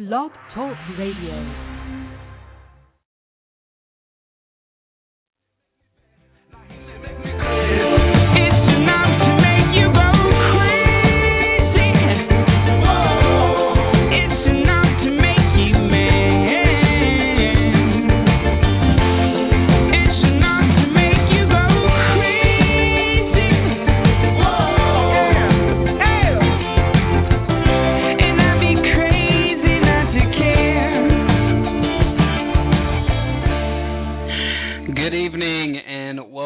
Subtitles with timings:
[0.00, 1.69] Blog Talk Radio.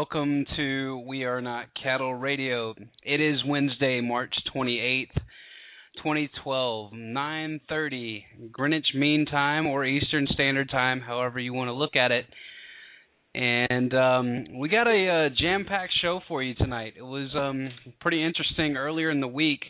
[0.05, 2.75] Welcome to We Are Not Cattle Radio.
[3.03, 5.15] It is Wednesday, March 28th,
[5.97, 12.13] 2012, 9:30 Greenwich Mean Time or Eastern Standard Time, however you want to look at
[12.13, 12.27] it.
[13.35, 16.93] And um, we got a, uh, jam-packed show for you tonight.
[16.99, 17.71] It was um,
[18.03, 19.61] pretty interesting earlier in the week.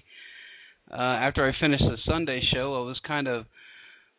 [0.90, 3.46] Uh, after I finished the Sunday show, I was kind of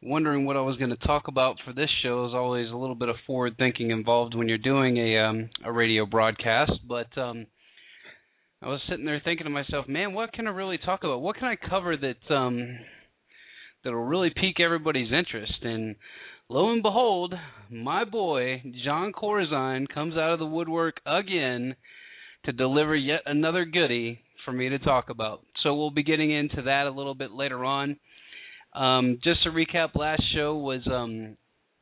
[0.05, 2.21] wondering what I was going to talk about for this show.
[2.21, 5.71] There's always a little bit of forward thinking involved when you're doing a um, a
[5.71, 7.47] radio broadcast, but um,
[8.61, 11.21] I was sitting there thinking to myself, man, what can I really talk about?
[11.21, 12.77] What can I cover that um,
[13.83, 15.53] that'll really pique everybody's interest?
[15.63, 15.95] And
[16.49, 17.33] lo and behold,
[17.71, 21.75] my boy Jon Corzine comes out of the woodwork again
[22.45, 25.41] to deliver yet another goodie for me to talk about.
[25.63, 27.97] So we'll be getting into that a little bit later on.
[28.75, 31.37] Um, just to recap, last show was um,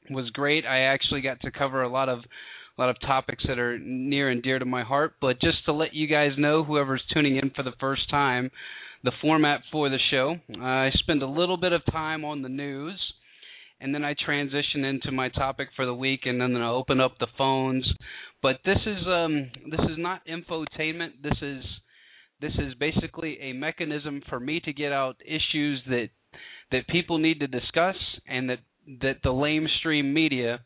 [0.10, 0.66] was great.
[0.66, 4.30] I actually got to cover a lot of a lot of topics that are near
[4.30, 5.16] and dear to my heart.
[5.20, 8.52] But just to let you guys know, whoever's tuning in for the first time,
[9.04, 13.00] the format for the show, I spend a little bit of time on the news,
[13.80, 17.18] and then I transition into my topic for the week, and then I open up
[17.20, 17.88] the phones.
[18.42, 21.22] But this is um, this is not infotainment.
[21.24, 21.64] This is
[22.40, 26.10] this is basically a mechanism for me to get out issues that
[26.74, 27.96] that people need to discuss
[28.28, 28.60] and that
[29.02, 30.60] that the lamestream media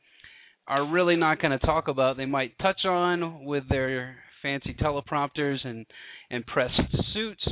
[0.68, 2.18] are really not going to talk about.
[2.18, 5.86] They might touch on with their fancy teleprompters and
[6.32, 6.82] and pressed
[7.14, 7.48] suits,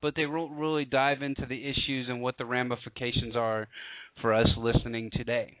[0.00, 3.68] but they won't really dive into the issues and what the ramifications are
[4.20, 5.56] for us listening today.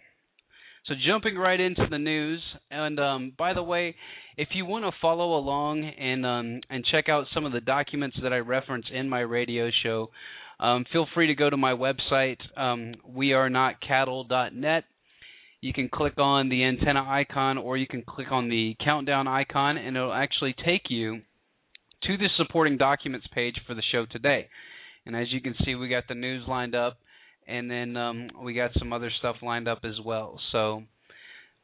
[0.86, 3.94] So jumping right into the news, and um, by the way,
[4.36, 8.16] if you want to follow along and um, and check out some of the documents
[8.22, 10.10] that I reference in my radio show,
[10.60, 14.84] um, feel free to go to my website, um, wearenotcattle.net.
[15.60, 19.76] You can click on the antenna icon or you can click on the countdown icon,
[19.76, 21.20] and it'll actually take you
[22.04, 24.48] to the supporting documents page for the show today.
[25.06, 26.98] And as you can see, we got the news lined up,
[27.46, 30.38] and then um, we got some other stuff lined up as well.
[30.52, 30.82] So,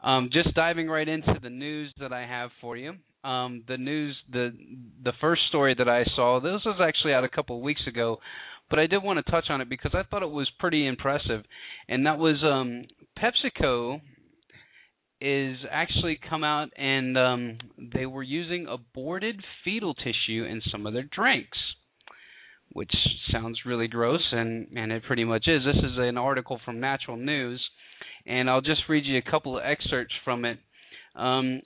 [0.03, 2.95] um, just diving right into the news that I have for you.
[3.25, 4.53] Um, the news, the
[5.03, 8.19] the first story that I saw, this was actually out a couple of weeks ago,
[8.71, 11.45] but I did want to touch on it because I thought it was pretty impressive,
[11.89, 12.85] and that was um,
[13.19, 14.01] PepsiCo
[15.21, 17.59] is actually come out and um,
[17.93, 21.59] they were using aborted fetal tissue in some of their drinks,
[22.73, 22.93] which
[23.33, 25.63] sounds really gross, and and it pretty much is.
[25.65, 27.63] This is an article from Natural News,
[28.27, 30.59] and I'll just read you a couple of excerpts from it.
[31.17, 31.63] Um,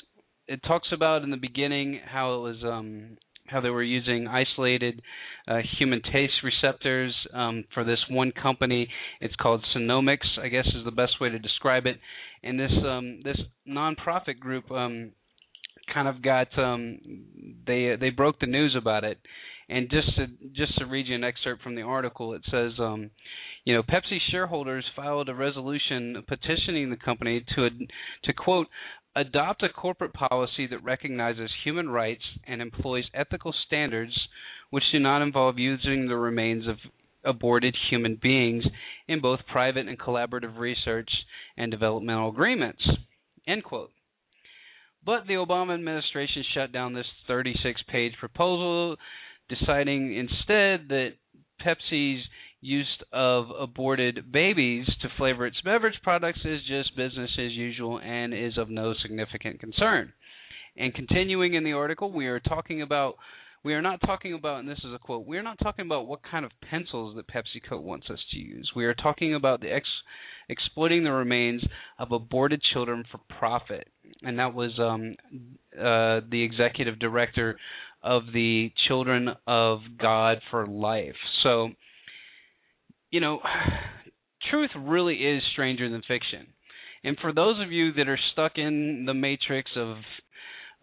[0.47, 3.19] it talks about in the beginning how it was um,
[3.53, 5.03] how they were using isolated
[5.47, 8.89] uh, human taste receptors um, for this one company.
[9.21, 11.99] It's called Senomyx, I guess is the best way to describe it.
[12.43, 15.13] And this um, this nonprofit group um,
[15.93, 16.99] kind of got um,
[17.67, 19.19] they they broke the news about it.
[19.69, 22.73] And just to just to read you an excerpt from the article, it says.
[22.79, 23.11] Um,
[23.65, 27.69] you know, Pepsi shareholders filed a resolution petitioning the company to
[28.25, 28.67] to quote
[29.15, 34.13] adopt a corporate policy that recognizes human rights and employs ethical standards
[34.71, 36.77] which do not involve using the remains of
[37.25, 38.65] aborted human beings
[39.07, 41.11] in both private and collaborative research
[41.57, 42.83] and developmental agreements.
[43.47, 43.91] End quote.
[45.05, 48.97] But the Obama administration shut down this 36 page proposal,
[49.49, 51.11] deciding instead that
[51.61, 52.23] Pepsi's
[52.63, 58.33] use of aborted babies to flavor its beverage products is just business as usual and
[58.33, 60.13] is of no significant concern.
[60.77, 63.17] And continuing in the article, we are talking about
[63.65, 66.09] we are not talking about, and this is a quote, we are not talking about
[66.09, 68.73] what kind of pencils that PepsiCo wants us to use.
[68.75, 69.87] We are talking about the ex,
[70.49, 71.63] exploiting the remains
[71.97, 73.87] of aborted children for profit.
[74.23, 75.15] And that was um,
[75.79, 77.57] uh, the executive director
[78.03, 81.15] of the Children of God for Life.
[81.45, 81.71] So
[83.13, 83.39] you know,
[84.51, 86.49] truth really is stranger than fiction.
[87.05, 89.99] And for those of you that are stuck in the matrix of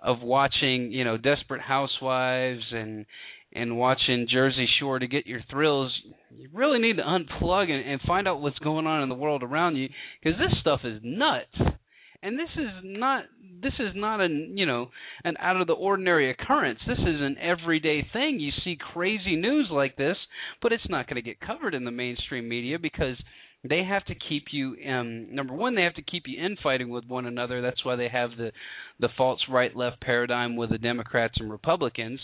[0.02, 3.06] of watching, you know, Desperate Housewives and
[3.54, 5.92] and watching Jersey Shore to get your thrills,
[6.30, 9.44] you really need to unplug and, and find out what's going on in the world
[9.44, 9.90] around you
[10.22, 11.76] because this stuff is nuts.
[12.22, 13.26] And this is not
[13.62, 14.90] this is not an you know
[15.24, 16.80] an out of the ordinary occurrence.
[16.86, 18.40] This is an everyday thing.
[18.40, 20.18] You see crazy news like this,
[20.62, 23.16] but it's not going to get covered in the mainstream media because
[23.64, 27.06] they have to keep you um number one they have to keep you infighting with
[27.08, 28.52] one another that's why they have the
[29.00, 32.22] the false right left paradigm with the democrats and republicans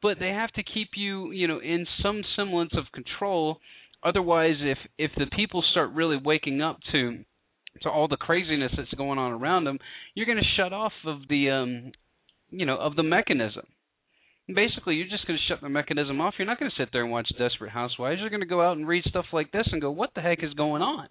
[0.00, 3.58] but they have to keep you you know in some semblance of control
[4.02, 7.18] otherwise if if the people start really waking up to
[7.82, 9.78] to all the craziness that's going on around them
[10.14, 11.92] you're going to shut off of the um
[12.50, 13.66] you know of the mechanism
[14.52, 16.34] basically you're just going to shut the mechanism off.
[16.38, 18.20] You're not going to sit there and watch Desperate Housewives.
[18.20, 20.42] You're going to go out and read stuff like this and go, what the heck
[20.42, 21.08] is going on?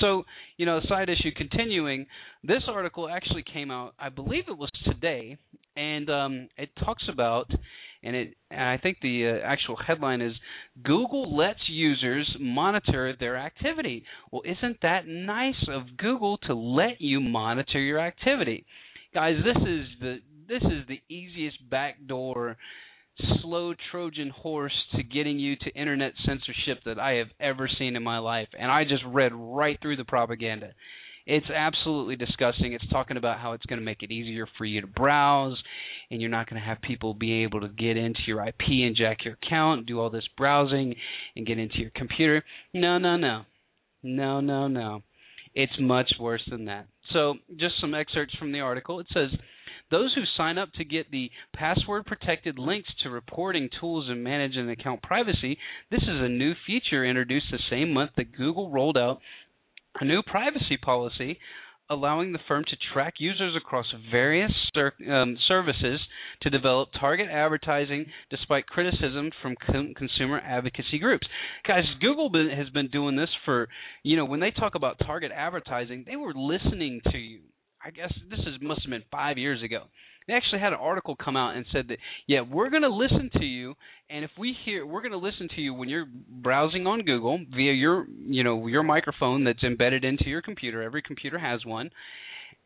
[0.00, 0.22] So,
[0.56, 2.06] you know, side issue continuing,
[2.42, 5.36] this article actually came out, I believe it was today,
[5.76, 7.50] and um, it talks about,
[8.02, 10.32] and it, I think the uh, actual headline is
[10.82, 14.04] Google lets users monitor their activity.
[14.30, 18.66] Well, isn't that nice of Google to let you monitor your activity?
[19.14, 20.16] Guys, this is the
[20.48, 22.56] this is the easiest backdoor
[23.40, 28.02] slow Trojan horse to getting you to internet censorship that I have ever seen in
[28.02, 28.48] my life.
[28.58, 30.72] And I just read right through the propaganda.
[31.26, 32.72] It's absolutely disgusting.
[32.72, 35.60] It's talking about how it's going to make it easier for you to browse,
[36.10, 38.96] and you're not going to have people be able to get into your IP and
[38.96, 40.94] jack your account, do all this browsing,
[41.36, 42.44] and get into your computer.
[42.74, 43.42] No, no, no.
[44.02, 45.02] No, no, no.
[45.54, 46.86] It's much worse than that.
[47.12, 48.98] So, just some excerpts from the article.
[49.00, 49.28] It says
[49.92, 54.70] those who sign up to get the password protected links to reporting tools and managing
[54.70, 55.58] account privacy,
[55.90, 59.20] this is a new feature introduced the same month that Google rolled out
[60.00, 61.38] a new privacy policy
[61.90, 66.00] allowing the firm to track users across various ser- um, services
[66.40, 71.26] to develop target advertising despite criticism from con- consumer advocacy groups.
[71.66, 73.68] Guys, Google been, has been doing this for,
[74.02, 77.40] you know, when they talk about target advertising, they were listening to you.
[77.84, 79.84] I guess this is must have been five years ago.
[80.26, 83.30] They actually had an article come out and said that yeah, we're going to listen
[83.34, 83.74] to you,
[84.10, 87.38] and if we hear, we're going to listen to you when you're browsing on Google
[87.54, 90.82] via your you know your microphone that's embedded into your computer.
[90.82, 91.90] Every computer has one.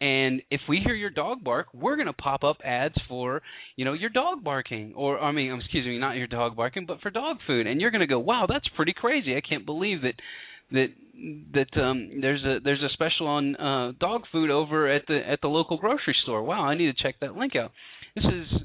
[0.01, 3.41] And if we hear your dog bark, we're going to pop up ads for,
[3.77, 7.01] you know, your dog barking, or I mean, excuse me, not your dog barking, but
[7.01, 7.67] for dog food.
[7.67, 9.37] And you're going to go, wow, that's pretty crazy.
[9.37, 10.15] I can't believe that
[10.71, 10.89] that
[11.55, 15.41] that um there's a there's a special on uh dog food over at the at
[15.41, 16.43] the local grocery store.
[16.43, 17.73] Wow, I need to check that link out.
[18.15, 18.61] This is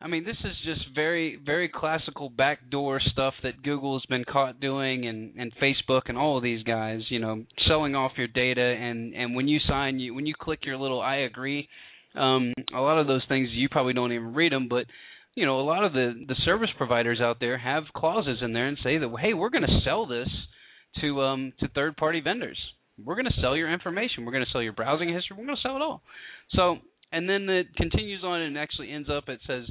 [0.00, 4.60] I mean, this is just very very classical backdoor stuff that Google has been caught
[4.60, 8.60] doing and and Facebook and all of these guys, you know, selling off your data
[8.60, 11.68] and and when you sign you when you click your little I agree
[12.14, 14.86] um a lot of those things you probably don't even read them, but
[15.34, 18.68] you know, a lot of the the service providers out there have clauses in there
[18.68, 20.28] and say that hey, we're going to sell this
[21.00, 22.58] to um to third party vendors.
[23.02, 24.24] We're going to sell your information.
[24.24, 25.36] We're going to sell your browsing history.
[25.36, 26.02] We're going to sell it all.
[26.52, 26.76] So,
[27.12, 29.28] and then it continues on and actually ends up.
[29.28, 29.64] It says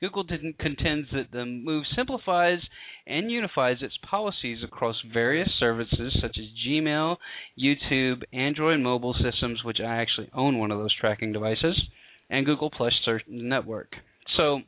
[0.00, 0.24] Google
[0.58, 2.58] contends that the move simplifies
[3.06, 7.16] and unifies its policies across various services such as Gmail,
[7.56, 11.80] YouTube, Android mobile systems, which I actually own one of those tracking devices,
[12.28, 13.92] and Google Plus Search Network.
[14.36, 14.62] So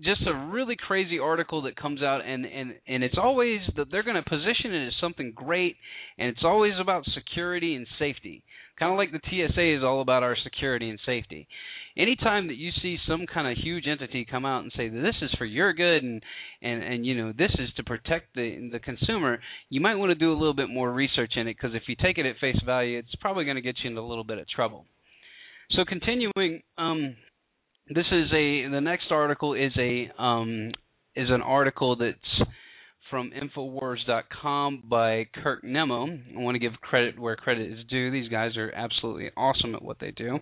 [0.00, 4.02] just a really crazy article that comes out and and and it's always that they're
[4.02, 5.76] going to position it as something great
[6.18, 8.42] and it's always about security and safety.
[8.76, 11.46] Kind of like the TSA is all about our security and safety.
[11.96, 15.30] Anytime that you see some kind of huge entity come out and say this is
[15.38, 16.22] for your good and
[16.60, 20.16] and and you know this is to protect the the consumer you might want to
[20.16, 22.60] do a little bit more research in it because if you take it at face
[22.66, 24.86] value it's probably going to get you into a little bit of trouble.
[25.70, 27.14] So continuing um
[27.88, 30.72] this is a the next article is a um,
[31.14, 32.48] is an article that's
[33.10, 36.06] from Infowars.com by Kurt Nimmo.
[36.06, 38.10] I want to give credit where credit is due.
[38.10, 40.40] These guys are absolutely awesome at what they do.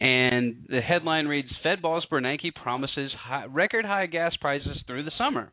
[0.00, 5.12] And the headline reads: Fed boss Bernanke promises high, record high gas prices through the
[5.16, 5.52] summer.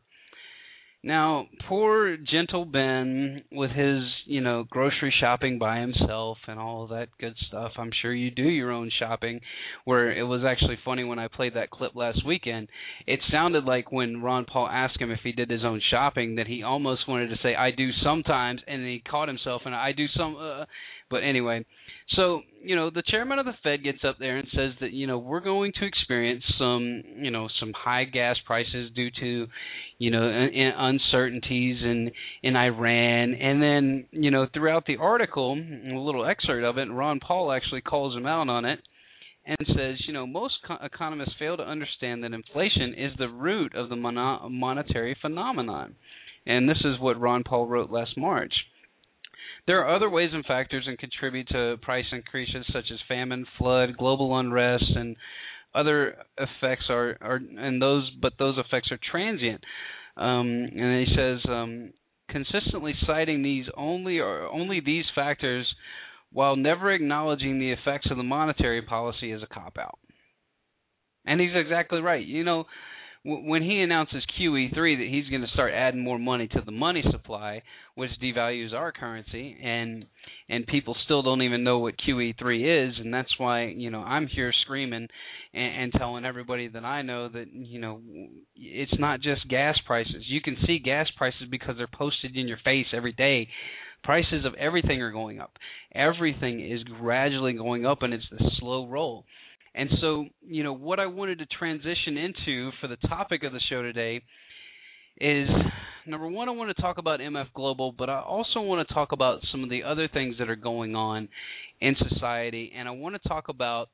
[1.06, 7.10] Now, poor gentle Ben with his, you know, grocery shopping by himself and all that
[7.20, 7.70] good stuff.
[7.78, 9.40] I'm sure you do your own shopping.
[9.84, 12.70] Where it was actually funny when I played that clip last weekend.
[13.06, 16.48] It sounded like when Ron Paul asked him if he did his own shopping that
[16.48, 20.06] he almost wanted to say I do sometimes and he caught himself and I do
[20.08, 20.64] some uh,
[21.08, 21.64] but anyway,
[22.10, 25.08] so, you know, the chairman of the Fed gets up there and says that, you
[25.08, 29.46] know, we're going to experience some, you know, some high gas prices due to,
[29.98, 30.48] you know,
[30.78, 32.12] uncertainties in
[32.44, 33.34] in Iran.
[33.34, 37.80] And then, you know, throughout the article, a little excerpt of it, Ron Paul actually
[37.80, 38.78] calls him out on it
[39.44, 43.74] and says, you know, most co- economists fail to understand that inflation is the root
[43.74, 45.96] of the mono- monetary phenomenon.
[46.46, 48.52] And this is what Ron Paul wrote last March.
[49.66, 53.96] There are other ways and factors that contribute to price increases, such as famine, flood,
[53.96, 55.16] global unrest, and
[55.74, 59.62] other effects are, are and those but those effects are transient.
[60.16, 61.92] Um, and he says um,
[62.30, 65.66] consistently citing these only or only these factors
[66.32, 69.98] while never acknowledging the effects of the monetary policy is a cop out.
[71.24, 72.24] And he's exactly right.
[72.24, 72.64] You know,
[73.26, 77.02] when he announces QE3 that he's going to start adding more money to the money
[77.10, 77.62] supply,
[77.96, 80.06] which devalues our currency, and
[80.48, 84.28] and people still don't even know what QE3 is, and that's why you know I'm
[84.28, 85.08] here screaming
[85.52, 88.00] and, and telling everybody that I know that you know
[88.54, 90.24] it's not just gas prices.
[90.28, 93.48] You can see gas prices because they're posted in your face every day.
[94.04, 95.50] Prices of everything are going up.
[95.92, 99.24] Everything is gradually going up, and it's a slow roll.
[99.76, 103.60] And so, you know, what I wanted to transition into for the topic of the
[103.68, 104.22] show today
[105.20, 105.48] is
[106.06, 109.12] number one, I want to talk about MF Global, but I also want to talk
[109.12, 111.28] about some of the other things that are going on
[111.80, 113.88] in society, and I want to talk about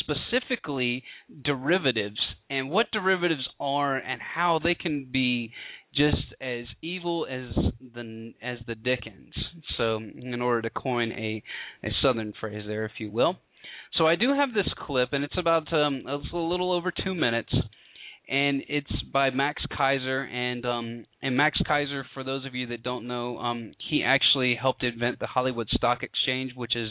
[0.00, 1.02] specifically
[1.44, 2.20] derivatives
[2.50, 5.52] and what derivatives are and how they can be
[5.94, 7.54] just as evil as
[7.94, 9.34] the as the Dickens.
[9.78, 11.42] So, in order to coin a
[11.82, 13.36] a southern phrase there, if you will.
[13.94, 17.14] So I do have this clip, and it's about um, it's a little over two
[17.14, 17.52] minutes,
[18.28, 20.26] and it's by Max Keiser.
[20.30, 24.54] And um, and Max Keiser, for those of you that don't know, um, he actually
[24.54, 26.90] helped invent the Hollywood Stock Exchange, which is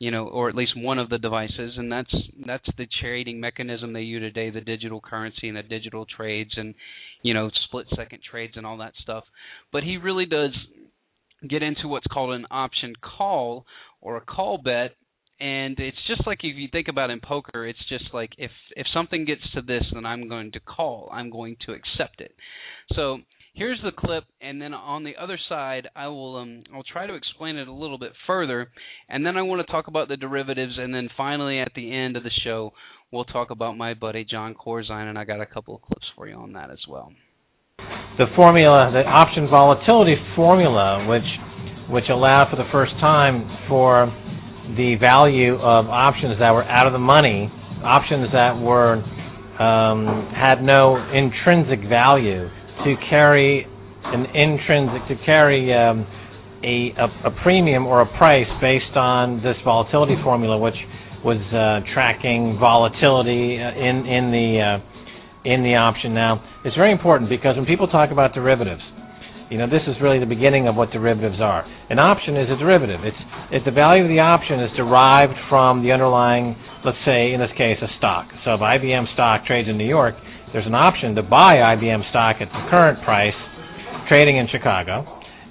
[0.00, 2.14] you know, or at least one of the devices, and that's
[2.46, 6.74] that's the trading mechanism they use today, the digital currency and the digital trades, and
[7.22, 9.24] you know, split second trades and all that stuff.
[9.70, 10.56] But he really does
[11.46, 13.66] get into what's called an option call
[14.00, 14.92] or a call bet
[15.40, 18.86] and it's just like if you think about in poker it's just like if if
[18.92, 21.08] something gets to this then i'm going to call.
[21.12, 22.34] I'm going to accept it.
[22.94, 23.18] So
[23.54, 27.14] here's the clip and then on the other side i will um i'll try to
[27.14, 28.70] explain it a little bit further
[29.08, 32.16] and then i want to talk about the derivatives and then finally at the end
[32.16, 32.72] of the show
[33.10, 36.28] we'll talk about my buddy jon corzine and i got a couple of clips for
[36.28, 37.12] you on that as well.
[38.18, 41.26] The formula the option volatility formula which
[41.90, 44.06] which allowed for the first time for
[44.76, 47.50] the value of options that were out of the money,
[47.82, 49.02] options that were
[49.60, 52.48] um, had no intrinsic value
[52.84, 53.66] to carry
[54.04, 56.06] an intrinsic to carry um,
[56.64, 60.76] a, a, a premium or a price based on this volatility formula, which
[61.24, 64.90] was uh, tracking volatility uh, in in the uh,
[65.44, 66.14] in the option.
[66.14, 68.82] Now, it's very important because when people talk about derivatives,
[69.50, 71.66] you know, this is really the beginning of what derivatives are.
[71.90, 73.00] An option is a derivative.
[73.02, 76.54] It's, the value of the option is derived from the underlying,
[76.84, 78.28] let's say, in this case, a stock.
[78.44, 80.14] So if IBM stock trades in New York,
[80.52, 83.34] there's an option to buy IBM stock at the current price
[84.08, 85.02] trading in Chicago.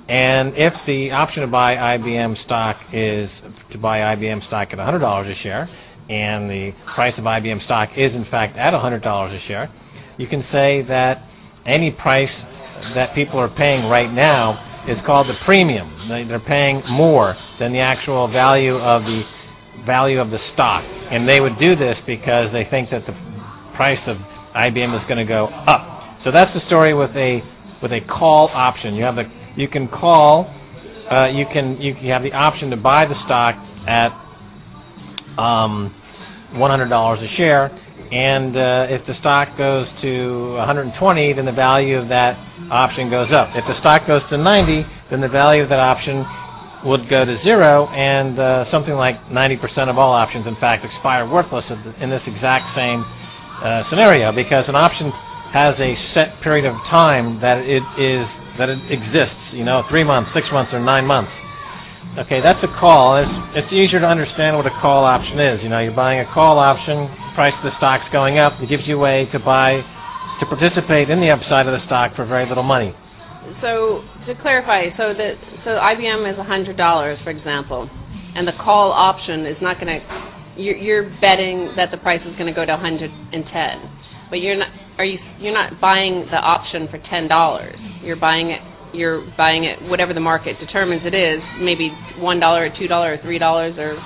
[0.08, 3.30] And if the option to buy IBM stock is
[3.72, 5.70] to buy IBM stock at $100 a share,
[6.10, 9.70] and the price of IBM stock is in fact at $100 a share,
[10.18, 11.24] you can say that
[11.68, 12.32] any price
[12.96, 15.88] that people are paying right now is called the premium.
[16.28, 19.22] They're paying more than the actual value of the
[19.86, 23.14] value of the stock, and they would do this because they think that the
[23.76, 24.18] price of
[24.56, 26.20] IBM is going to go up.
[26.26, 27.40] So that's the story with a
[27.82, 28.96] with a call option.
[28.96, 29.24] You have the
[29.56, 30.48] you can call
[31.10, 33.56] uh, you can you, have the option to buy the stock
[33.88, 34.12] at
[35.42, 35.94] um,
[36.54, 37.70] $100 a share,
[38.12, 42.34] and uh, if the stock goes to 120, then the value of that
[42.74, 43.54] option goes up.
[43.54, 46.26] If the stock goes to 90, then the value of that option
[46.86, 51.28] would go to zero, and uh, something like 90% of all options, in fact, expire
[51.28, 51.66] worthless
[52.00, 53.04] in this exact same
[53.60, 55.12] uh, scenario because an option
[55.52, 58.24] has a set period of time that it is
[58.62, 59.40] that it exists.
[59.56, 61.32] You know, three months, six months, or nine months.
[62.20, 63.18] Okay, that's a call.
[63.20, 65.60] It's, it's easier to understand what a call option is.
[65.64, 68.60] You know, you're buying a call option, price of the stock's going up.
[68.62, 69.82] It gives you a way to buy,
[70.40, 72.94] to participate in the upside of the stock for very little money.
[73.62, 75.34] So to clarify, so that
[75.64, 77.90] so IBM is hundred dollars, for example,
[78.36, 80.00] and the call option is not going to.
[80.60, 83.32] You're, you're betting that the price is going to go to 110,
[84.30, 84.68] but you're not.
[85.00, 85.18] Are you?
[85.40, 87.80] You're not buying the option for ten dollars.
[88.04, 88.60] You're buying it
[88.94, 93.14] you're buying it whatever the market determines it is, maybe one dollar or two dollar
[93.14, 93.98] or three dollars or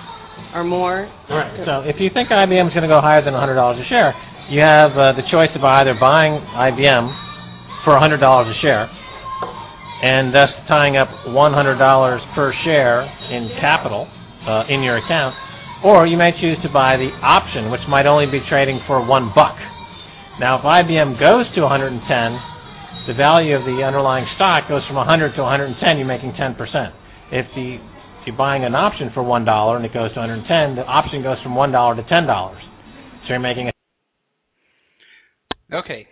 [0.54, 1.10] or more.
[1.30, 1.64] Right.
[1.66, 4.14] So if you think IBM is going to go higher than hundred dollars a share,
[4.50, 7.06] you have uh, the choice of either buying IBM
[7.86, 8.90] for hundred dollars a share,
[10.04, 14.08] and thus tying up one hundred dollars per share in capital
[14.48, 15.36] uh, in your account,
[15.84, 19.32] or you may choose to buy the option, which might only be trading for one
[19.36, 19.58] buck.
[20.40, 22.02] Now, if IBM goes to 110
[23.08, 26.56] the value of the underlying stock goes from 100 to 110, you're making 10%.
[27.36, 27.84] If the
[28.24, 31.22] if you're buying an option for one dollar and it goes to 110, the option
[31.22, 32.62] goes from one dollar to ten dollars.
[33.24, 33.70] So you're making
[35.72, 36.08] a okay.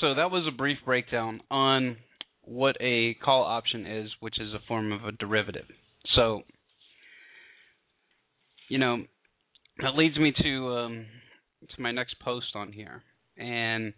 [0.00, 1.98] So that was a brief breakdown on
[2.40, 5.66] what a call option is, which is a form of a derivative.
[6.14, 6.42] So,
[8.70, 9.02] you know,
[9.82, 11.06] that leads me to um,
[11.68, 13.02] to my next post on here,
[13.36, 13.92] and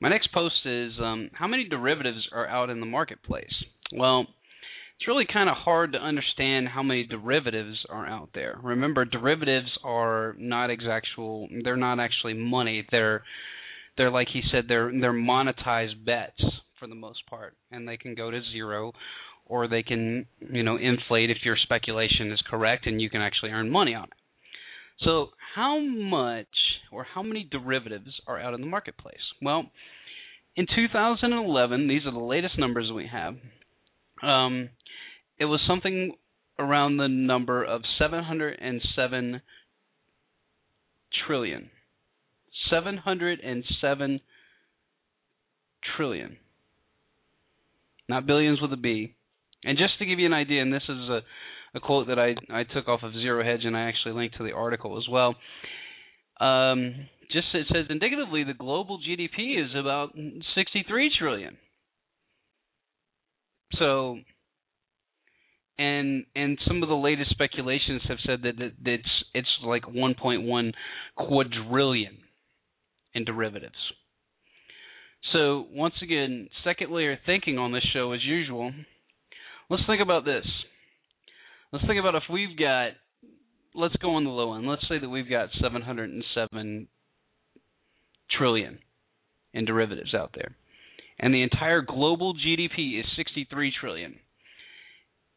[0.00, 3.54] my next post is um, how many derivatives are out in the marketplace.
[3.92, 4.26] Well,
[4.98, 8.58] it's really kind of hard to understand how many derivatives are out there.
[8.62, 12.86] Remember, derivatives are not exactual; they're not actually money.
[12.90, 13.22] They're
[13.96, 16.42] they're like he said, they're they're monetized bets
[16.78, 18.92] for the most part, and they can go to zero,
[19.46, 23.50] or they can you know inflate if your speculation is correct, and you can actually
[23.50, 24.10] earn money on it.
[25.00, 26.46] So, how much
[26.92, 29.16] or how many derivatives are out in the marketplace?
[29.42, 29.70] Well,
[30.56, 33.34] in 2011, these are the latest numbers we have.
[34.24, 34.70] Um,
[35.38, 36.14] it was something
[36.58, 39.42] around the number of 707
[41.26, 41.70] trillion.
[42.70, 44.20] 707
[45.96, 46.36] trillion.
[48.08, 49.14] Not billions with a B.
[49.64, 51.20] And just to give you an idea, and this is a
[51.76, 54.44] a quote that I I took off of Zero Hedge, and I actually linked to
[54.44, 55.34] the article as well.
[56.40, 60.10] Um, just it says indicatively the global GDP is about
[60.54, 61.56] 63 trillion.
[63.78, 64.18] So,
[65.78, 70.72] and and some of the latest speculations have said that, it's it's like 1.1
[71.16, 72.18] quadrillion
[73.14, 73.74] in derivatives.
[75.32, 78.72] So once again, second layer thinking on this show as usual.
[79.70, 80.44] Let's think about this.
[81.72, 82.90] Let's think about if we've got,
[83.74, 84.66] let's go on the low end.
[84.66, 86.88] Let's say that we've got 707
[88.30, 88.78] trillion
[89.52, 90.54] in derivatives out there,
[91.18, 94.16] and the entire global GDP is 63 trillion.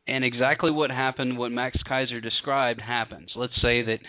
[0.08, 3.30] And exactly what happened, what Max Keiser described, happens.
[3.36, 4.00] Let's say that,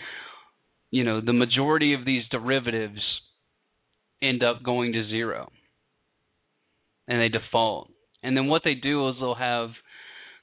[0.91, 3.01] you know, the majority of these derivatives
[4.21, 5.51] end up going to zero,
[7.07, 7.89] and they default.
[8.23, 9.69] And then what they do is they'll have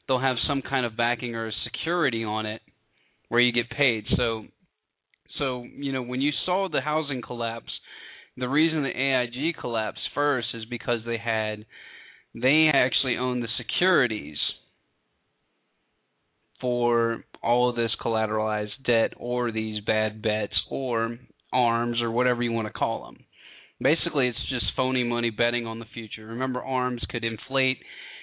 [0.07, 2.63] they'll have some kind of backing or security on it
[3.29, 4.05] where you get paid.
[4.17, 4.45] So
[5.39, 7.73] so, you know, when you saw the housing collapse,
[8.37, 11.65] the reason the AIG collapsed first is because they had
[12.35, 14.37] they actually owned the securities
[16.61, 21.19] for all of this collateralized debt or these bad bets or
[21.53, 23.25] arms or whatever you want to call them.
[23.81, 26.27] Basically, it's just phony money betting on the future.
[26.27, 27.79] Remember, arms could inflate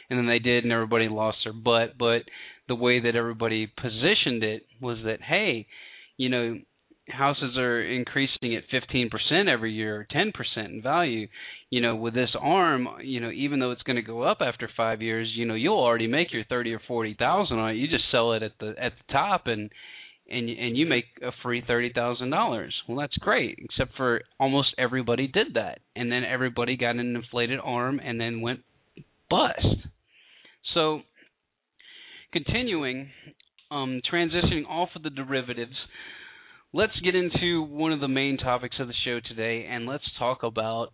[0.10, 1.98] and then they did, and everybody lost their butt.
[1.98, 2.24] But
[2.68, 5.68] the way that everybody positioned it was that, hey,
[6.18, 6.60] you know,
[7.10, 10.32] houses are increasing at 15% every year or 10%
[10.66, 11.28] in value
[11.70, 14.70] you know with this arm you know even though it's going to go up after
[14.76, 17.74] 5 years you know you'll already make your 30 or 40,000 on it.
[17.74, 19.70] You just sell it at the at the top and
[20.30, 25.56] and and you make a free $30,000 well that's great except for almost everybody did
[25.56, 28.62] that and then everybody got an inflated arm and then went
[29.34, 29.88] bust.
[30.74, 31.02] So,
[32.32, 33.10] continuing,
[33.72, 35.76] um, transitioning off of the derivatives,
[36.74, 40.44] let's get into one of the main topics of the show today, and let's talk
[40.44, 40.90] about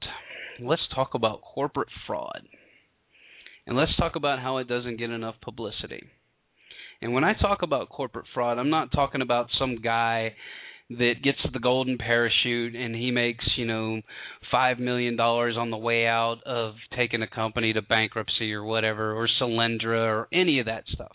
[0.61, 2.41] let's talk about corporate fraud,
[3.65, 6.03] and let's talk about how it doesn't get enough publicity.
[7.01, 10.33] And when I talk about corporate fraud, I'm not talking about some guy
[10.89, 14.01] that gets the golden parachute and he makes you know
[14.51, 19.13] five million dollars on the way out of taking a company to bankruptcy or whatever
[19.13, 21.11] or Solyndra or any of that stuff.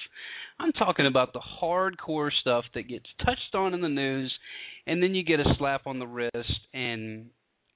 [0.59, 4.33] I'm talking about the hardcore stuff that gets touched on in the news
[4.87, 6.35] and then you get a slap on the wrist
[6.73, 7.27] and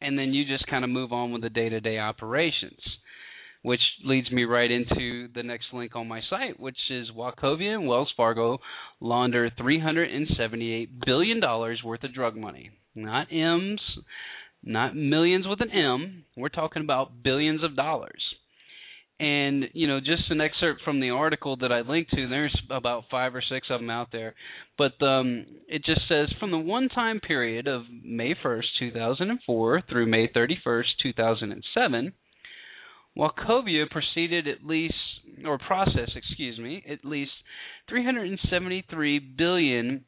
[0.01, 2.81] and then you just kind of move on with the day-to-day operations
[3.63, 7.89] which leads me right into the next link on my site, which is Wachovia and
[7.89, 8.59] Wells Fargo
[9.01, 12.71] launder $378 billion worth of drug money.
[12.95, 13.81] Not M's,
[14.63, 16.25] not millions with an M.
[16.37, 18.23] We're talking about billions of dollars.
[19.21, 23.05] And, you know, just an excerpt from the article that I linked to, there's about
[23.11, 24.35] five or six of them out there.
[24.77, 30.07] But um, it just says from the one time period of May 1st, 2004 through
[30.07, 32.13] May 31st, 2007,
[33.19, 34.95] Wachovia proceeded at least,
[35.45, 37.33] or processed, excuse me, at least
[37.89, 40.05] 373 billion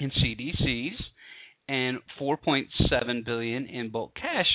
[0.00, 0.96] in CDCs
[1.68, 4.48] and 4.7 billion in bulk cash,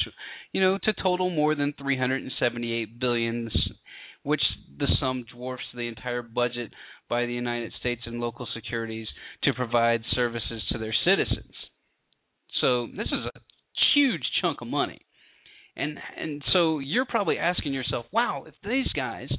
[0.51, 3.49] you know, to total more than 378 billion,
[4.25, 4.41] which
[4.79, 6.73] the sum dwarfs the entire budget
[7.07, 9.07] by the United States and local securities
[9.43, 11.53] to provide services to their citizens.
[12.59, 13.39] So this is a
[13.93, 15.01] huge chunk of money.
[15.77, 19.29] And and so you're probably asking yourself, wow, if these guys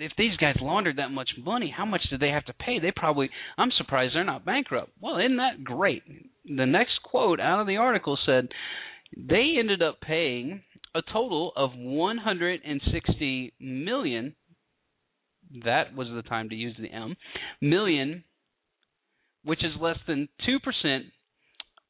[0.00, 2.80] if these guys laundered that much money, how much did they have to pay?
[2.80, 4.90] They probably I'm surprised they're not bankrupt.
[5.00, 6.02] Well, isn't that great?
[6.44, 8.48] The next quote out of the article said
[9.16, 10.62] they ended up paying
[10.94, 14.34] a total of 160 million
[15.64, 17.16] that was the time to use the M
[17.60, 18.24] million
[19.44, 21.00] which is less than 2%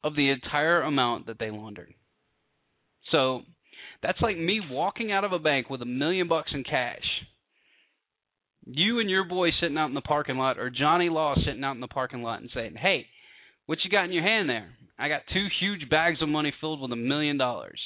[0.03, 1.93] of the entire amount that they laundered.
[3.11, 3.41] So,
[4.03, 7.05] that's like me walking out of a bank with a million bucks in cash
[8.65, 11.75] you and your boy sitting out in the parking lot, or Johnny Law sitting out
[11.75, 13.07] in the parking lot and saying, "Hey,
[13.67, 16.81] what you got in your hand there?" I got two huge bags of money filled
[16.81, 17.79] with a million dollars,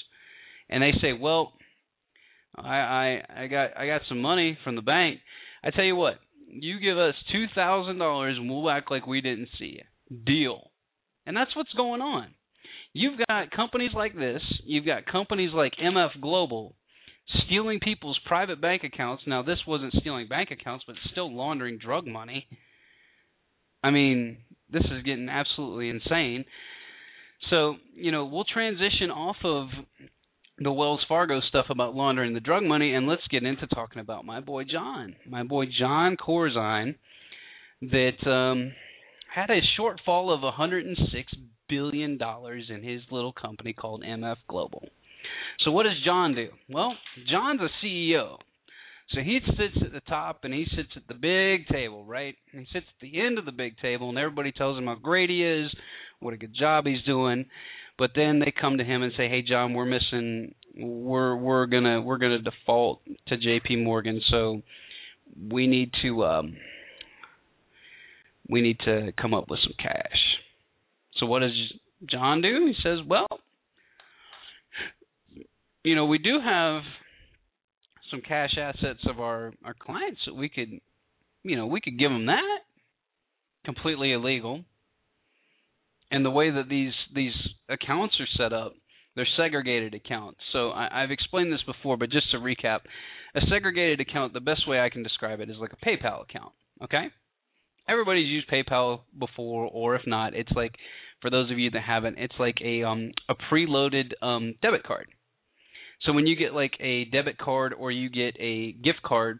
[0.69, 1.53] and they say, "Well,
[2.55, 5.19] I I I got I got some money from the bank.
[5.63, 6.15] I tell you what,
[6.47, 10.23] you give us two thousand dollars and we'll act like we didn't see you.
[10.25, 10.71] Deal."
[11.25, 12.27] And that's what's going on.
[12.93, 14.41] You've got companies like this.
[14.65, 16.75] You've got companies like MF Global
[17.45, 19.23] stealing people's private bank accounts.
[19.27, 22.47] Now, this wasn't stealing bank accounts, but still laundering drug money.
[23.83, 24.37] I mean,
[24.71, 26.45] this is getting absolutely insane.
[27.49, 29.67] So, you know, we'll transition off of
[30.61, 34.25] the Wells Fargo stuff about laundering the drug money, and let's get into talking about
[34.25, 36.95] my boy John, my boy Jon Corzine,
[37.81, 38.73] that um,
[39.33, 41.33] had a shortfall of 106
[41.69, 44.87] billion dollars in his little company called MF Global.
[45.63, 46.49] So what does John do?
[46.69, 46.93] Well,
[47.29, 48.37] John's a CEO.
[49.11, 52.35] So he sits at the top and he sits at the big table, right?
[52.53, 54.95] And he sits at the end of the big table and everybody tells him how
[54.95, 55.71] great he is,
[56.19, 57.45] what a good job he's doing.
[57.99, 61.99] But then they come to him and say, "Hey John, we're missing we're we're to
[61.99, 64.61] we're to default to JP Morgan, so
[65.51, 66.55] we need to um
[68.47, 70.17] we need to come up with some cash."
[71.17, 71.51] So what does
[72.09, 72.67] John do?
[72.67, 73.27] He says, "Well,
[75.83, 76.83] you know, we do have
[78.09, 80.79] some cash assets of our our clients that we could,
[81.43, 82.59] you know, we could give them that
[83.65, 84.63] completely illegal.
[86.11, 87.33] And the way that these these
[87.69, 88.73] accounts are set up,
[89.15, 90.39] they're segregated accounts.
[90.51, 92.79] So I, I've explained this before, but just to recap,
[93.35, 96.53] a segregated account, the best way I can describe it is like a PayPal account.
[96.83, 97.07] Okay,
[97.87, 100.75] everybody's used PayPal before, or if not, it's like
[101.21, 105.07] for those of you that haven't, it's like a um a preloaded um debit card
[106.03, 109.39] so when you get like a debit card or you get a gift card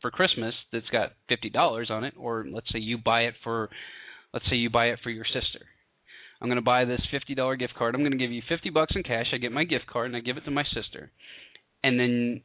[0.00, 3.68] for Christmas that's got fifty dollars on it, or let's say you buy it for,
[4.32, 5.66] let's say you buy it for your sister.
[6.40, 7.94] I'm going to buy this fifty dollar gift card.
[7.94, 9.26] I'm going to give you fifty bucks in cash.
[9.32, 11.10] I get my gift card and I give it to my sister,
[11.82, 12.42] and then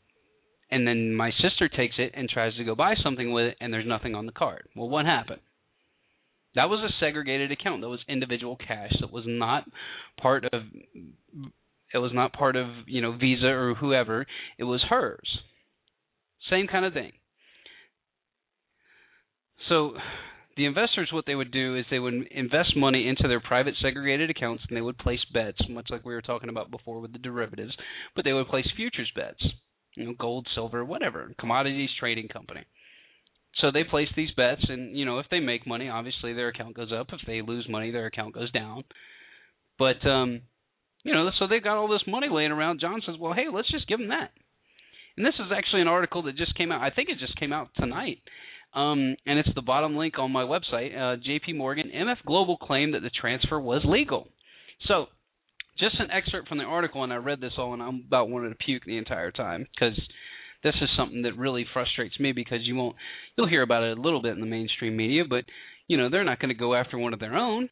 [0.72, 3.72] and then my sister takes it and tries to go buy something with it, and
[3.72, 4.68] there's nothing on the card.
[4.76, 5.42] Well, what happened?
[6.56, 7.82] That was a segregated account.
[7.82, 8.94] That was individual cash.
[9.00, 9.66] That was not
[10.22, 10.64] part of
[11.94, 14.26] it was not part of you know Visa or whoever.
[14.58, 15.40] It was hers.
[16.50, 17.12] Same kind of thing.
[19.70, 19.94] So
[20.56, 24.30] the investors what they would do is they would invest money into their private segregated
[24.30, 27.20] accounts and they would place bets much like we were talking about before with the
[27.20, 27.76] derivatives
[28.16, 29.44] but they would place futures bets
[29.96, 32.62] you know gold silver whatever commodities trading company
[33.62, 36.76] so they place these bets and you know if they make money obviously their account
[36.76, 38.84] goes up if they lose money their account goes down
[39.78, 40.42] but um
[41.04, 42.80] you know, so they got all this money laying around.
[42.80, 44.32] John says, "Well, hey, let's just give them that."
[45.16, 46.82] And this is actually an article that just came out.
[46.82, 48.20] I think it just came out tonight.
[48.74, 50.98] Um, and it's the bottom link on my website.
[50.98, 51.54] Uh, J.P.
[51.54, 54.28] Morgan, MF Global claimed that the transfer was legal.
[54.88, 55.06] So,
[55.80, 58.50] just an excerpt from the article, and I read this all, and I'm about wanted
[58.50, 60.00] to puke the entire time because
[60.64, 62.96] this is something that really frustrates me because you won't
[63.38, 65.46] you'll hear about it a little bit in the mainstream media, but
[65.88, 67.70] you know they're not going to go after one of their own.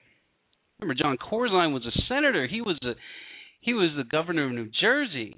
[0.80, 2.48] Remember, Jon Corzine was a senator.
[2.48, 2.94] He was a
[3.62, 5.38] he was the governor of New Jersey.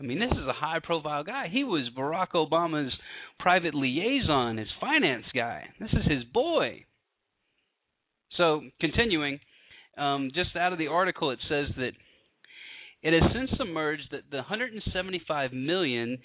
[0.00, 1.48] I mean, this is a high-profile guy.
[1.50, 2.92] He was Barack Obama's
[3.38, 5.64] private liaison, his finance guy.
[5.78, 6.86] This is his boy.
[8.38, 9.40] So, continuing,
[9.98, 11.92] um, just out of the article, it says that
[13.02, 16.18] it has since emerged that the 175 million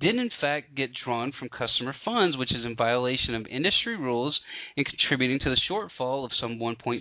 [0.00, 4.38] did in fact get drawn from customer funds, which is in violation of industry rules
[4.76, 7.00] and contributing to the shortfall of some 1.6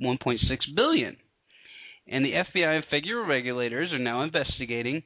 [0.00, 0.38] 1.6
[0.74, 1.16] billion.
[2.10, 5.02] And the FBI and federal regulators are now investigating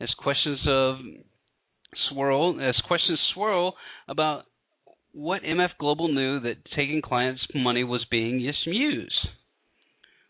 [0.00, 0.96] as questions of
[2.08, 3.74] swirl as questions swirl
[4.08, 4.44] about
[5.12, 9.28] what MF Global knew that taking clients' money was being misused.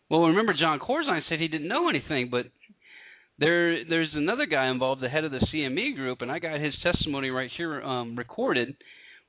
[0.08, 2.46] Well, remember Jon Corzine said he didn't know anything, but
[3.38, 6.74] there there's another guy involved, the head of the CME group, and I got his
[6.82, 8.74] testimony right here um, recorded,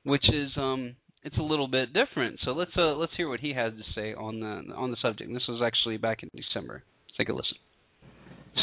[0.04, 2.38] which is um, it's a little bit different.
[2.44, 5.32] So let's uh, let's hear what he has to say on the on the subject.
[5.32, 6.82] this was actually back in December.
[7.16, 7.56] Take a listen.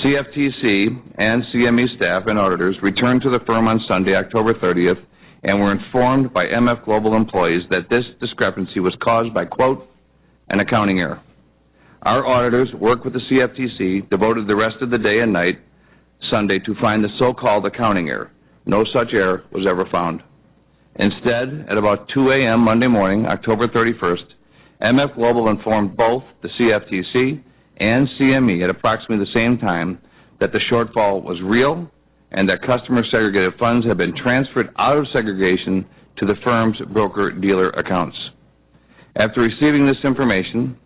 [0.04, 5.02] CFTC and CME staff and auditors returned to the firm on Sunday, October 30th,
[5.44, 9.88] and were informed by MF Global employees that this discrepancy was caused by, quote,
[10.50, 11.22] an accounting error.
[12.04, 15.60] Our auditors worked with the CFTC, devoted the rest of the day and night
[16.30, 18.32] Sunday to find the so-called accounting error.
[18.66, 20.22] No such error was ever found.
[21.00, 22.60] Instead, at about 2 a.m.
[22.60, 24.36] Monday morning, October 31st,
[24.82, 27.42] MF Global informed both the CFTC
[27.80, 30.00] and CME at approximately the same time
[30.42, 31.90] that the shortfall was real
[32.32, 35.86] and that customer segregated funds had been transferred out of segregation
[36.18, 38.18] to the firm's broker-dealer accounts.
[39.16, 40.78] After receiving this information,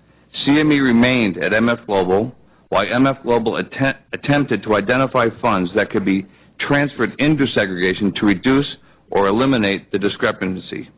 [0.46, 2.32] CME remained at MF Global
[2.70, 6.26] while MF Global att- attempted to identify funds that could be
[6.68, 8.68] transferred into segregation to reduce
[9.14, 10.90] or eliminate the discrepancy.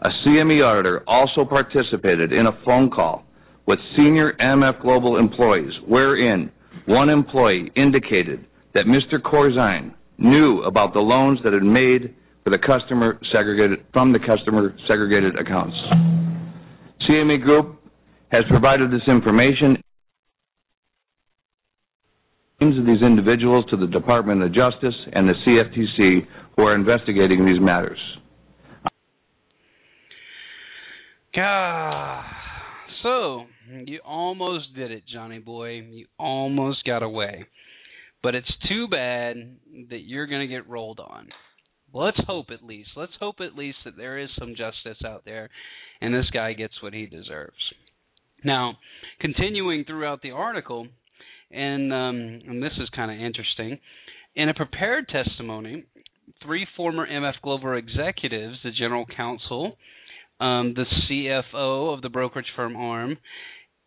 [0.00, 3.24] A CME auditor also participated in a phone call
[3.66, 6.52] with senior MF Global employees wherein
[6.86, 9.20] one employee indicated that Mr.
[9.20, 14.72] Corzine knew about the loans that had made for the customer segregated from the customer
[14.86, 15.76] segregated accounts.
[17.10, 17.80] CME Group
[18.30, 19.76] has provided this information
[22.60, 27.44] names of these individuals to the Department of Justice and the CFTC who are investigating
[27.44, 27.98] these matters.
[31.34, 32.24] God.
[33.02, 33.44] So,
[33.84, 35.82] you almost did it, Johnny boy.
[35.82, 37.44] You almost got away.
[38.22, 39.36] But it's too bad
[39.90, 41.28] that you're going to get rolled on.
[41.92, 42.90] Let's hope at least.
[42.96, 45.50] Let's hope at least that there is some justice out there
[46.00, 47.54] and this guy gets what he deserves.
[48.44, 48.74] Now,
[49.20, 50.88] continuing throughout the article,
[51.50, 53.78] and um, and this is kind of interesting.
[54.34, 55.84] In a prepared testimony,
[56.42, 59.76] three former MF Global executives, the general counsel,
[60.40, 63.16] um, the CFO of the brokerage firm arm,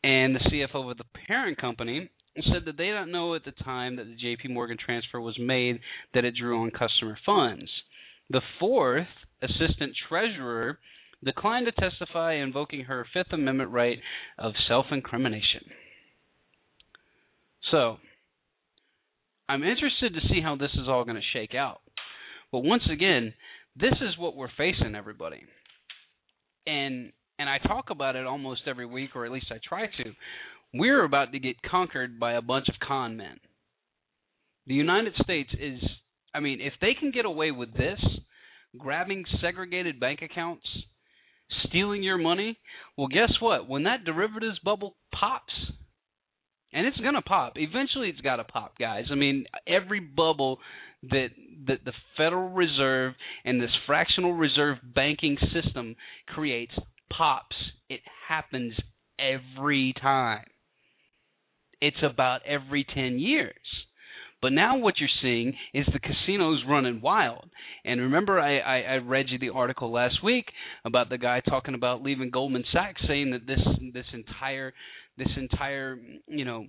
[0.04, 3.98] and the CFO of the parent company, said that they don't know at the time
[3.98, 5.80] that the JP Morgan transfer was made
[6.14, 7.70] that it drew on customer funds.
[8.30, 9.08] The fourth,
[9.42, 10.80] assistant treasurer,
[11.24, 13.98] declined to testify, invoking her Fifth Amendment right
[14.38, 15.66] of self incrimination.
[17.72, 17.98] So,
[19.48, 21.82] I'm interested to see how this is all going to shake out.
[22.52, 23.34] But once again,
[23.76, 25.42] this is what we're facing, everybody.
[26.68, 30.12] And and I talk about it almost every week, or at least I try to.
[30.74, 33.40] We're about to get conquered by a bunch of con men.
[34.68, 35.80] The United States is,
[36.36, 38.00] I mean, if they can get away with this,
[38.78, 40.66] grabbing segregated bank accounts,
[41.68, 42.60] stealing your money,
[42.98, 43.68] well, guess what?
[43.70, 45.54] When that derivatives bubble pops,
[46.74, 47.54] and it's gonna pop.
[47.56, 49.06] Eventually, it's got to pop, guys.
[49.12, 50.60] I mean, every bubble
[51.04, 51.30] that
[51.68, 53.14] that the Federal Reserve
[53.46, 55.96] and this fractional reserve banking system
[56.28, 56.74] creates
[57.16, 57.56] pops.
[57.90, 58.74] It happens
[59.20, 60.46] every time.
[61.82, 63.56] It's about every 10 years.
[64.42, 67.50] But now what you're seeing is the casinos running wild.
[67.84, 70.46] And remember, I, I, I read you the article last week
[70.86, 73.60] about the guy talking about leaving Goldman Sachs, saying that this
[73.94, 74.74] this entire
[75.18, 75.98] this entire
[76.28, 76.68] you know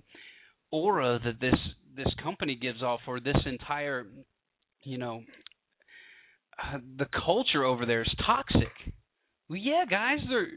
[0.71, 1.55] aura that this
[1.95, 4.05] this company gives off, or this entire
[4.83, 5.23] you know
[6.61, 8.73] uh, the culture over there is toxic.
[9.49, 10.47] Well, yeah, guys, they're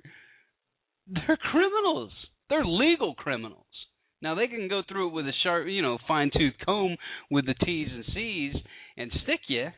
[1.07, 2.12] they're criminals.
[2.50, 3.66] They're legal criminals.
[4.25, 6.97] Now they can go through it with a sharp, you know, fine tooth comb
[7.31, 8.55] with the T's and C's
[8.97, 9.69] and stick you,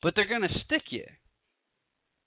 [0.00, 1.02] but they're going to stick you.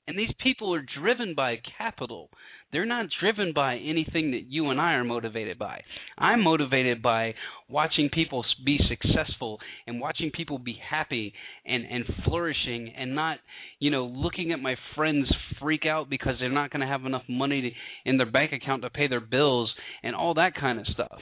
[0.08, 2.30] And these people are driven by capital.
[2.72, 5.82] They're not driven by anything that you and I are motivated by.
[6.18, 7.34] I'm motivated by
[7.70, 11.34] watching people be successful and watching people be happy
[11.66, 13.40] and and flourishing and not,
[13.80, 15.28] you know, looking at my friends
[15.62, 17.70] freak out because they're not going to have enough money to,
[18.10, 21.20] in their bank account to pay their bills and all that kind of stuff.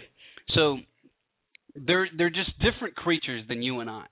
[0.54, 0.78] So
[1.76, 4.06] they're they're just different creatures than you and I.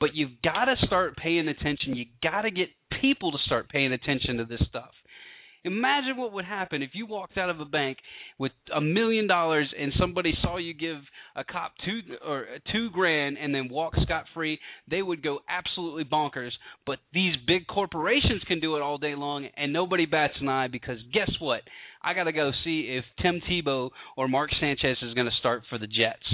[0.00, 1.94] But you've got to start paying attention.
[1.94, 2.68] You got to get
[3.00, 4.90] people to start paying attention to this stuff.
[5.64, 7.96] Imagine what would happen if you walked out of a bank
[8.38, 10.98] with a million dollars and somebody saw you give
[11.36, 14.60] a cop two or two grand and then walk scot free.
[14.90, 16.50] They would go absolutely bonkers.
[16.84, 20.68] But these big corporations can do it all day long and nobody bats an eye
[20.68, 21.62] because guess what?
[22.04, 25.62] I got to go see if Tim Tebow or Mark Sanchez is going to start
[25.70, 26.26] for the Jets.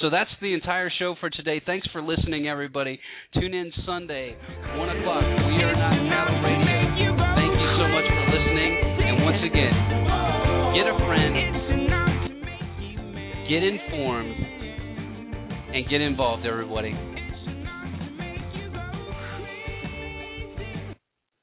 [0.00, 1.60] So that's the entire show for today.
[1.64, 2.98] Thanks for listening, everybody.
[3.34, 4.36] Tune in Sunday,
[4.76, 5.22] 1 o'clock.
[5.22, 7.12] We are not cattle radio.
[7.34, 8.72] Thank you so much for listening.
[9.04, 9.74] And once again,
[10.78, 11.34] get a friend,
[13.50, 14.38] get informed,
[15.74, 17.17] and get involved, everybody.